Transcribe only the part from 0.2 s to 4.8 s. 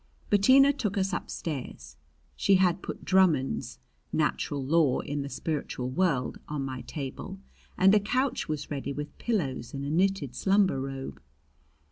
Bettina took us upstairs. She had put Drummond's "Natural